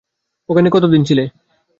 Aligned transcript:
ওখানে 0.49 0.69
কতদিন 0.69 1.01
ছিলে? 1.03 1.23